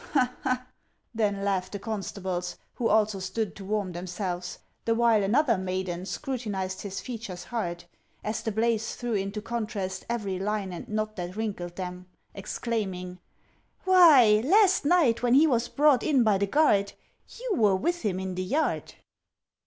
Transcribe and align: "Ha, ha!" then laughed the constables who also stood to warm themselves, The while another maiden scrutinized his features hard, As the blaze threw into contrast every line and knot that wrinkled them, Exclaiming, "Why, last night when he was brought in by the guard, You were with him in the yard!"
"Ha, 0.13 0.33
ha!" 0.41 0.65
then 1.13 1.45
laughed 1.45 1.73
the 1.73 1.77
constables 1.77 2.57
who 2.73 2.87
also 2.87 3.19
stood 3.19 3.55
to 3.55 3.63
warm 3.63 3.91
themselves, 3.91 4.57
The 4.85 4.95
while 4.95 5.21
another 5.23 5.59
maiden 5.59 6.07
scrutinized 6.07 6.81
his 6.81 6.99
features 6.99 7.43
hard, 7.43 7.83
As 8.23 8.41
the 8.41 8.51
blaze 8.51 8.95
threw 8.95 9.13
into 9.13 9.43
contrast 9.43 10.07
every 10.09 10.39
line 10.39 10.73
and 10.73 10.87
knot 10.89 11.17
that 11.17 11.35
wrinkled 11.35 11.75
them, 11.75 12.07
Exclaiming, 12.33 13.19
"Why, 13.83 14.41
last 14.43 14.85
night 14.85 15.21
when 15.21 15.35
he 15.35 15.45
was 15.45 15.69
brought 15.69 16.01
in 16.01 16.23
by 16.23 16.39
the 16.39 16.47
guard, 16.47 16.93
You 17.39 17.51
were 17.55 17.75
with 17.75 18.01
him 18.01 18.19
in 18.19 18.33
the 18.33 18.41
yard!" 18.43 18.95